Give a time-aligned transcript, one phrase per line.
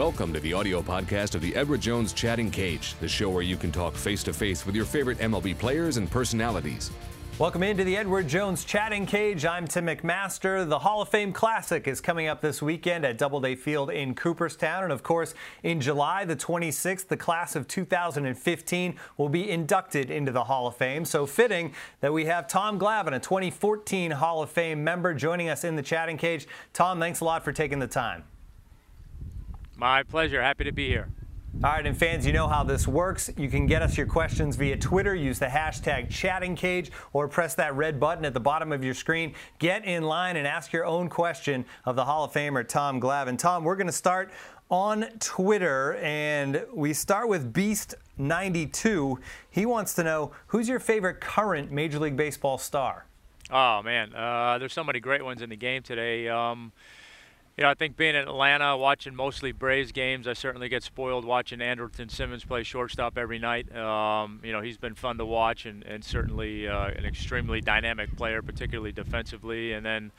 [0.00, 3.58] Welcome to the audio podcast of the Edward Jones Chatting Cage, the show where you
[3.58, 6.90] can talk face to face with your favorite MLB players and personalities.
[7.38, 9.44] Welcome into the Edward Jones Chatting Cage.
[9.44, 10.66] I'm Tim McMaster.
[10.66, 14.84] The Hall of Fame Classic is coming up this weekend at Doubleday Field in Cooperstown.
[14.84, 20.32] And of course, in July the 26th, the class of 2015 will be inducted into
[20.32, 21.04] the Hall of Fame.
[21.04, 25.62] So fitting that we have Tom Glavine, a 2014 Hall of Fame member, joining us
[25.62, 26.48] in the Chatting Cage.
[26.72, 28.24] Tom, thanks a lot for taking the time.
[29.80, 30.42] My pleasure.
[30.42, 31.08] Happy to be here.
[31.64, 33.30] All right, and fans, you know how this works.
[33.38, 35.14] You can get us your questions via Twitter.
[35.14, 39.32] Use the hashtag chattingcage or press that red button at the bottom of your screen.
[39.58, 43.38] Get in line and ask your own question of the Hall of Famer, Tom Glavine.
[43.38, 44.30] Tom, we're going to start
[44.70, 49.16] on Twitter, and we start with Beast92.
[49.48, 53.06] He wants to know who's your favorite current Major League Baseball star?
[53.50, 54.14] Oh, man.
[54.14, 56.28] Uh, there's so many great ones in the game today.
[56.28, 56.70] Um,
[57.60, 61.26] you know, I think being in Atlanta, watching mostly Braves games, I certainly get spoiled
[61.26, 63.70] watching Andrelton Simmons play shortstop every night.
[63.76, 68.16] Um, you know, he's been fun to watch and, and certainly uh, an extremely dynamic
[68.16, 69.74] player, particularly defensively.
[69.74, 70.10] And then,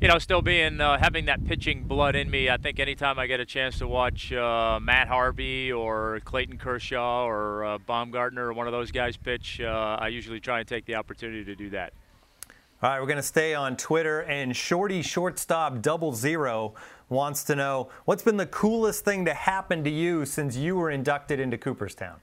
[0.00, 2.48] you know, still being uh, having that pitching blood in me.
[2.48, 7.24] I think anytime I get a chance to watch uh, Matt Harvey or Clayton Kershaw
[7.24, 10.84] or uh, Bumgarner or one of those guys pitch, uh, I usually try and take
[10.84, 11.92] the opportunity to do that.
[12.82, 14.22] All right, we're going to stay on Twitter.
[14.22, 16.74] And Shorty Shortstop Double Zero
[17.08, 20.90] wants to know what's been the coolest thing to happen to you since you were
[20.90, 22.16] inducted into Cooperstown?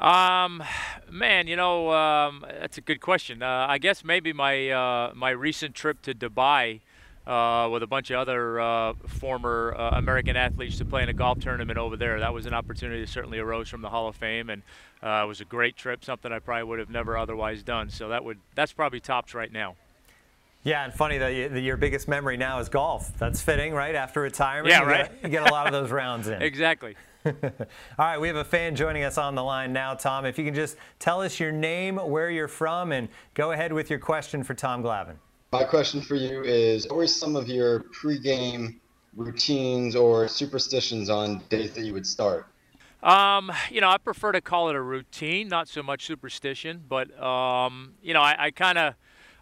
[0.00, 0.64] Um,
[1.08, 3.40] man, you know, um, that's a good question.
[3.40, 6.80] Uh, I guess maybe my uh, my recent trip to Dubai
[7.26, 11.12] uh, with a bunch of other uh, former uh, American athletes to play in a
[11.12, 12.20] golf tournament over there.
[12.20, 14.62] That was an opportunity that certainly arose from the Hall of Fame, and
[15.02, 17.90] uh, it was a great trip, something I probably would have never otherwise done.
[17.90, 19.74] So that would that's probably tops right now.
[20.62, 23.16] Yeah, and funny that, you, that your biggest memory now is golf.
[23.18, 23.94] That's fitting, right?
[23.94, 25.12] After retirement, yeah, you right.
[25.12, 26.42] Get, you get a lot of those rounds in.
[26.42, 26.96] exactly.
[27.24, 27.32] All
[27.98, 30.24] right, we have a fan joining us on the line now, Tom.
[30.24, 33.90] If you can just tell us your name, where you're from, and go ahead with
[33.90, 35.18] your question for Tom Glavine.
[35.56, 38.74] My question for you is what were some of your pregame
[39.14, 42.46] routines or superstitions on days that you would start?
[43.02, 46.84] Um, you know, I prefer to call it a routine, not so much superstition.
[46.86, 48.96] But um, you know, I, I kind of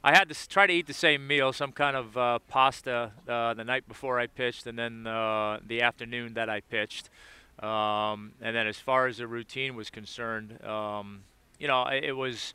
[0.05, 3.55] I had to try to eat the same meal, some kind of uh, pasta uh,
[3.55, 7.11] the night before I pitched, and then uh, the afternoon that I pitched.
[7.59, 11.25] Um, and then as far as the routine was concerned, um,
[11.59, 12.55] you know, it, it was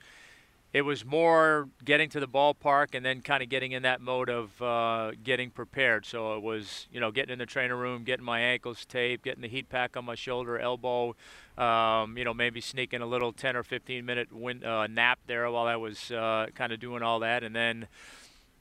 [0.72, 4.30] it was more getting to the ballpark and then kind of getting in that mode
[4.30, 6.06] of uh, getting prepared.
[6.06, 9.42] So it was, you know, getting in the trainer room, getting my ankles taped, getting
[9.42, 11.16] the heat pack on my shoulder, elbow,
[11.58, 15.50] um, you know, maybe sneaking a little 10 or 15 minute win, uh, nap there
[15.50, 17.44] while I was uh, kind of doing all that.
[17.44, 17.88] And then,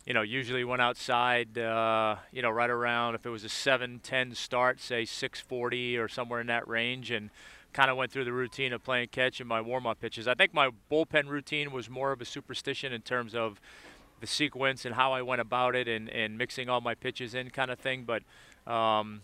[0.07, 4.35] you know, usually went outside, uh, you know, right around if it was a 7:10
[4.35, 7.29] start, say 6:40 or somewhere in that range, and
[7.79, 10.27] kind of went through the routine of playing catch and my warm-up pitches.
[10.27, 13.61] I think my bullpen routine was more of a superstition in terms of
[14.19, 17.51] the sequence and how I went about it and, and mixing all my pitches in
[17.51, 18.03] kind of thing.
[18.03, 18.25] But,
[18.67, 19.21] um,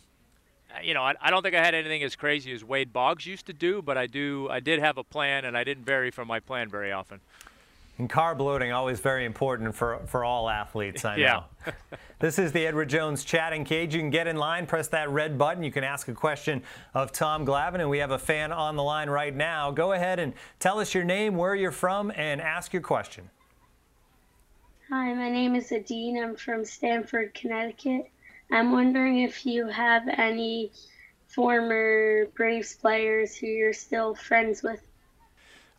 [0.85, 3.47] you know, I, I, don't think I had anything as crazy as Wade Boggs used
[3.47, 6.29] to do, but I do I did have a plan and I didn't vary from
[6.29, 7.23] my plan very often.
[7.97, 11.45] And carb loading always very important for, for all athletes, I know.
[11.65, 11.73] yeah.
[12.19, 13.95] this is the Edward Jones chatting cage.
[13.95, 15.63] You can get in line, press that red button.
[15.63, 16.63] You can ask a question
[16.93, 19.71] of Tom Glavine, and we have a fan on the line right now.
[19.71, 23.31] Go ahead and tell us your name, where you're from, and ask your question.
[24.91, 26.21] Hi, my name is Adine.
[26.21, 28.11] I'm from Stamford, Connecticut.
[28.51, 30.73] I'm wondering if you have any
[31.29, 34.81] former Braves players who you're still friends with.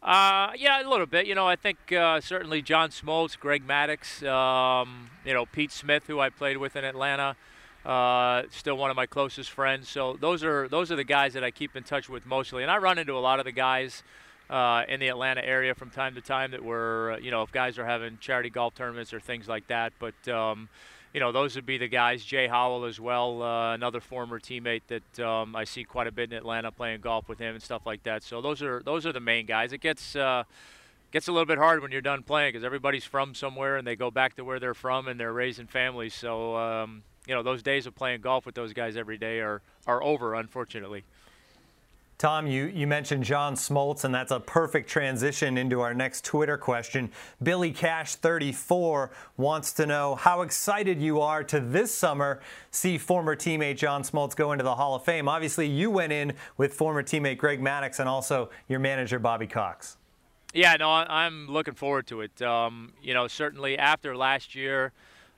[0.05, 1.25] Uh, yeah, a little bit.
[1.25, 6.03] You know, I think uh, certainly John Smoltz, Greg Maddux, um, you know, Pete Smith,
[6.05, 7.35] who I played with in Atlanta,
[7.83, 9.89] uh, still one of my closest friends.
[9.89, 12.61] So those are those are the guys that I keep in touch with mostly.
[12.61, 14.03] And I run into a lot of the guys
[14.47, 17.79] uh, in the Atlanta area from time to time that were, you know, if guys
[17.79, 19.91] are having charity golf tournaments or things like that.
[19.97, 20.69] But um,
[21.15, 22.25] you know, those would be the guys.
[22.25, 26.29] Jay Howell as well, uh, another former teammate that um, I see quite a bit
[26.29, 28.21] in Atlanta playing golf with him and stuff like that.
[28.21, 29.71] So those are those are the main guys.
[29.71, 30.43] It gets uh,
[31.11, 33.95] gets a little bit hard when you're done playing because everybody's from somewhere and they
[33.95, 36.13] go back to where they're from and they're raising families.
[36.13, 39.61] So um, you know, those days of playing golf with those guys every day are
[39.87, 41.05] are over, unfortunately.
[42.17, 46.57] Tom, you, you mentioned John Smoltz, and that's a perfect transition into our next Twitter
[46.57, 47.11] question.
[47.43, 52.39] Billy Cash34 wants to know how excited you are to this summer
[52.71, 55.27] see former teammate John Smoltz go into the Hall of Fame.
[55.27, 59.97] Obviously, you went in with former teammate Greg Maddux and also your manager Bobby Cox.
[60.53, 62.41] Yeah, no, I'm looking forward to it.
[62.41, 64.93] Um, you know, certainly after last year,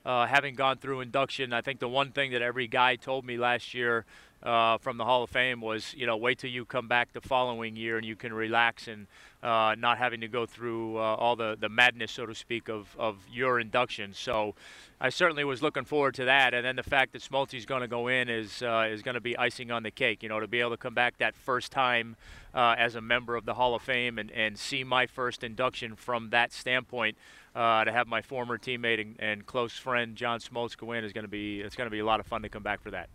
[0.06, 3.36] uh, having gone through induction, I think the one thing that every guy told me
[3.36, 4.06] last year
[4.42, 7.20] uh, from the Hall of Fame was, you know, wait till you come back the
[7.20, 9.06] following year and you can relax and
[9.42, 12.94] uh, not having to go through uh, all the, the madness, so to speak, of,
[12.98, 14.12] of your induction.
[14.12, 14.54] So
[15.00, 16.54] I certainly was looking forward to that.
[16.54, 19.20] And then the fact that Smolty's going to go in is, uh, is going to
[19.20, 21.72] be icing on the cake, you know, to be able to come back that first
[21.72, 22.16] time
[22.54, 25.96] uh, as a member of the Hall of Fame and, and see my first induction
[25.96, 27.16] from that standpoint.
[27.54, 31.12] Uh, to have my former teammate and, and close friend John Smoltz go in is
[31.12, 32.92] going to be it's going to be a lot of fun to come back for
[32.92, 33.08] that.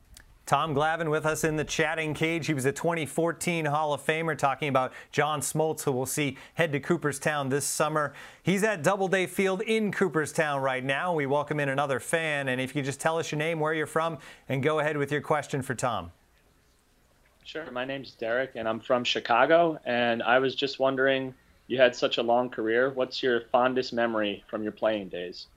[0.45, 2.47] Tom Glavine with us in the chatting cage.
[2.47, 6.73] He was a 2014 Hall of Famer talking about John Smoltz, who we'll see head
[6.73, 8.13] to Cooperstown this summer.
[8.43, 11.13] He's at Doubleday Field in Cooperstown right now.
[11.13, 12.49] We welcome in another fan.
[12.49, 14.17] And if you just tell us your name, where you're from,
[14.49, 16.11] and go ahead with your question for Tom.
[17.45, 17.71] Sure.
[17.71, 19.79] My name's Derek, and I'm from Chicago.
[19.85, 21.33] And I was just wondering,
[21.67, 22.89] you had such a long career.
[22.89, 25.47] What's your fondest memory from your playing days?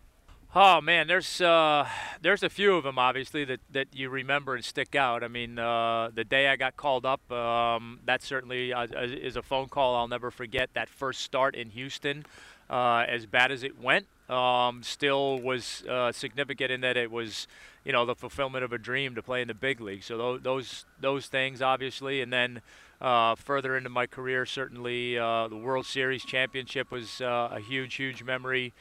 [0.58, 1.87] Oh man, there's uh,
[2.23, 5.23] there's a few of them obviously that, that you remember and stick out.
[5.23, 9.43] I mean, uh, the day I got called up, um, that certainly uh, is a
[9.43, 10.70] phone call I'll never forget.
[10.73, 12.25] That first start in Houston,
[12.70, 17.47] uh, as bad as it went, um, still was uh, significant in that it was,
[17.85, 20.05] you know, the fulfillment of a dream to play in the big league.
[20.05, 22.62] So those those, things obviously, and then.
[22.99, 28.73] Uh, further into my career, certainly the World Series championship was a huge, huge memory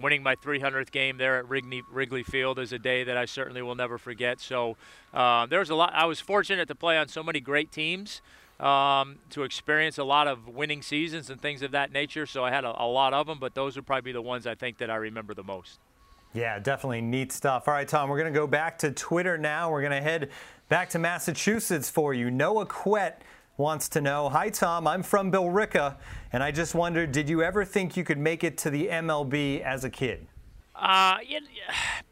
[0.00, 3.62] winning my 300th game there at Wrigley, Wrigley Field is a day that I certainly
[3.62, 4.40] will never forget.
[4.40, 4.76] So
[5.12, 5.92] uh, there was a lot.
[5.94, 8.20] I was fortunate to play on so many great teams,
[8.60, 12.26] um, to experience a lot of winning seasons and things of that nature.
[12.26, 14.46] So I had a, a lot of them, but those would probably be the ones
[14.46, 15.80] I think that I remember the most.
[16.32, 17.68] Yeah, definitely neat stuff.
[17.68, 19.70] All right, Tom, we're going to go back to Twitter now.
[19.70, 20.30] We're going to head
[20.68, 22.30] back to Massachusetts for you.
[22.30, 23.22] Noah Quet
[23.56, 24.86] wants to know Hi, Tom.
[24.86, 25.96] I'm from Billerica,
[26.32, 29.60] and I just wondered did you ever think you could make it to the MLB
[29.62, 30.26] as a kid?
[30.74, 31.38] Uh, yeah,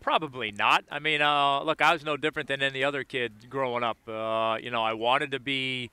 [0.00, 0.84] probably not.
[0.90, 3.98] I mean, uh, look, I was no different than any other kid growing up.
[4.06, 5.90] Uh, you know, I wanted to be,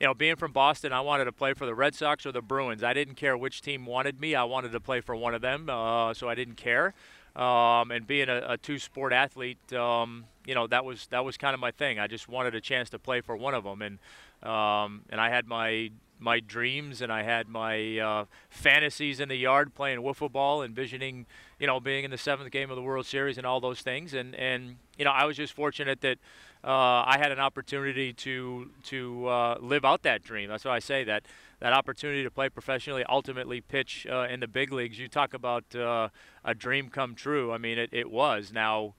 [0.00, 2.42] you know, being from Boston, I wanted to play for the Red Sox or the
[2.42, 2.82] Bruins.
[2.82, 4.34] I didn't care which team wanted me.
[4.34, 6.92] I wanted to play for one of them, uh, so I didn't care.
[7.36, 11.54] Um, and being a, a two-sport athlete, um, you know, that was that was kind
[11.54, 11.98] of my thing.
[11.98, 13.98] I just wanted a chance to play for one of them, and
[14.42, 15.90] um, and I had my
[16.20, 21.26] my dreams and I had my uh, fantasies in the yard playing wiffle ball, envisioning,
[21.58, 24.14] you know, being in the seventh game of the World Series and all those things.
[24.14, 26.18] And and you know, I was just fortunate that
[26.64, 30.48] uh, I had an opportunity to to uh, live out that dream.
[30.48, 31.24] That's why I say that
[31.60, 34.98] that opportunity to play professionally, ultimately pitch uh, in the big leagues.
[34.98, 36.08] You talk about uh,
[36.44, 37.52] a dream come true.
[37.52, 38.52] I mean, it, it was.
[38.52, 38.94] Now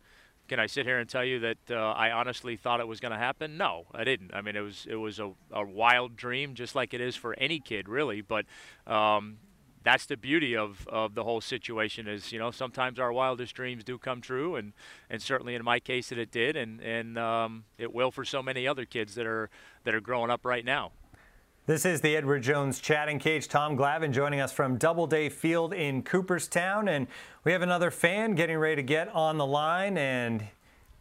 [0.49, 3.11] can I sit here and tell you that uh, I honestly thought it was going
[3.11, 3.55] to happen?
[3.55, 4.33] No, I didn't.
[4.33, 7.35] I mean, it was it was a, a wild dream, just like it is for
[7.35, 8.21] any kid, really.
[8.21, 8.45] But
[8.87, 9.37] um,
[9.83, 13.83] that's the beauty of, of the whole situation is you know sometimes our wildest dreams
[13.83, 14.73] do come true and
[15.09, 18.43] and certainly in my case that it did and and um, it will for so
[18.43, 19.49] many other kids that are
[19.83, 20.91] that are growing up right now.
[21.69, 23.47] This is the Edward Jones chatting cage.
[23.47, 26.87] Tom Glavine joining us from Doubleday Field in Cooperstown.
[26.87, 27.05] And
[27.43, 30.43] we have another fan getting ready to get on the line and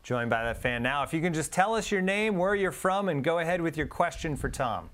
[0.02, 1.02] joined by that fan now.
[1.02, 3.78] If you can just tell us your name, where you're from, and go ahead with
[3.78, 4.90] your question for Tom.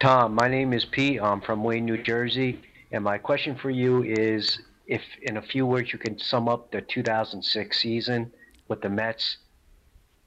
[0.00, 1.22] Tom, my name is Pete.
[1.22, 2.60] I'm from Wayne, New Jersey.
[2.90, 6.72] And my question for you is if, in a few words, you can sum up
[6.72, 8.32] the 2006 season
[8.66, 9.36] with the Mets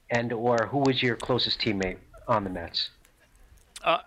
[0.08, 2.88] and or who was your closest teammate on the Mets?
[3.82, 3.98] Uh,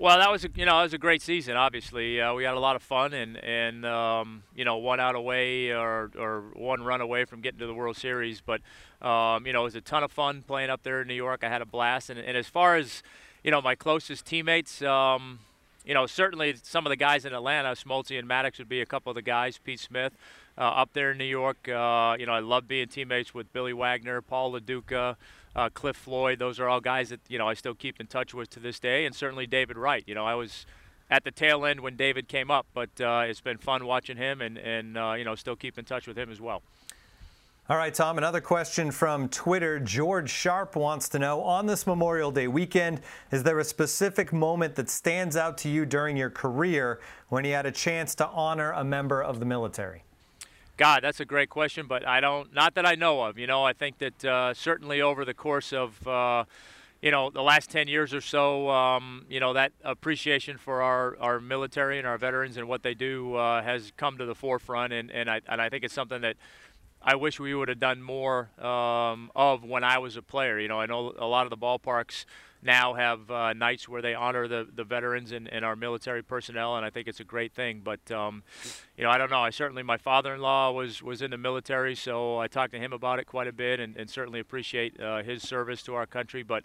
[0.00, 1.56] well, that was a, you know that was a great season.
[1.56, 5.14] Obviously, uh, we had a lot of fun and and um, you know one out
[5.14, 8.40] away or or one run away from getting to the World Series.
[8.40, 8.60] But
[9.00, 11.44] um, you know it was a ton of fun playing up there in New York.
[11.44, 12.10] I had a blast.
[12.10, 13.02] And, and as far as
[13.42, 14.82] you know, my closest teammates.
[14.82, 15.40] Um,
[15.84, 18.86] you know, certainly some of the guys in Atlanta, Smoltz and Maddux would be a
[18.86, 19.58] couple of the guys.
[19.58, 20.12] Pete Smith
[20.58, 21.68] uh, up there in New York.
[21.68, 25.16] Uh, you know, I love being teammates with Billy Wagner, Paul Lo Duca
[25.56, 26.38] uh, Cliff Floyd.
[26.38, 28.78] Those are all guys that you know I still keep in touch with to this
[28.78, 30.04] day, and certainly David Wright.
[30.06, 30.66] You know, I was
[31.10, 34.40] at the tail end when David came up, but uh, it's been fun watching him,
[34.40, 36.62] and and uh, you know still keep in touch with him as well.
[37.68, 39.78] All right, Tom, another question from Twitter.
[39.78, 44.74] George Sharp wants to know on this Memorial Day weekend, is there a specific moment
[44.74, 48.72] that stands out to you during your career when you had a chance to honor
[48.72, 50.02] a member of the military?
[50.80, 53.36] God, that's a great question, but I don't, not that I know of.
[53.36, 56.44] You know, I think that uh, certainly over the course of, uh,
[57.02, 61.18] you know, the last 10 years or so, um, you know, that appreciation for our,
[61.20, 64.94] our military and our veterans and what they do uh, has come to the forefront.
[64.94, 66.36] And, and, I, and I think it's something that
[67.02, 70.58] I wish we would have done more um, of when I was a player.
[70.58, 72.24] You know, I know a lot of the ballparks
[72.62, 76.76] now have uh, nights where they honor the, the veterans and, and our military personnel,
[76.76, 77.80] and I think it's a great thing.
[77.82, 78.42] But um,
[78.96, 79.40] you know, I don't know.
[79.40, 83.18] I certainly my father-in-law was was in the military, so I talked to him about
[83.18, 86.42] it quite a bit, and, and certainly appreciate uh, his service to our country.
[86.42, 86.64] But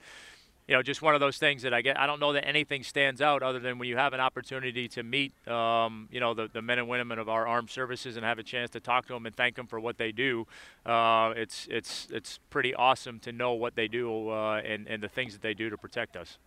[0.67, 1.99] you know, just one of those things that I get.
[1.99, 5.03] I don't know that anything stands out other than when you have an opportunity to
[5.03, 8.39] meet, um, you know, the, the men and women of our armed services and have
[8.39, 10.47] a chance to talk to them and thank them for what they do.
[10.85, 15.09] Uh, it's it's it's pretty awesome to know what they do uh, and and the
[15.09, 16.39] things that they do to protect us.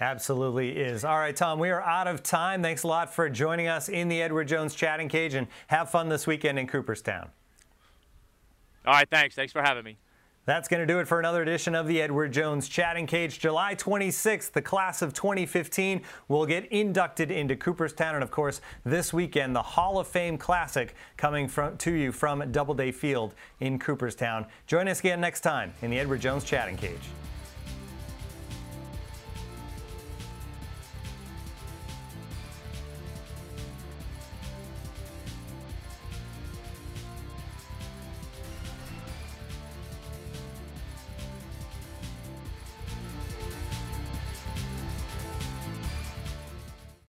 [0.00, 1.04] Absolutely is.
[1.04, 2.62] All right, Tom, we are out of time.
[2.62, 6.08] Thanks a lot for joining us in the Edward Jones chatting cage and have fun
[6.08, 7.28] this weekend in Cooperstown.
[8.86, 9.34] All right, thanks.
[9.34, 9.98] Thanks for having me.
[10.46, 13.38] That's going to do it for another edition of the Edward Jones Chatting Cage.
[13.38, 18.14] July 26th, the class of 2015 will get inducted into Cooperstown.
[18.14, 22.50] And of course, this weekend, the Hall of Fame Classic coming from, to you from
[22.50, 24.46] Doubleday Field in Cooperstown.
[24.66, 26.98] Join us again next time in the Edward Jones Chatting Cage.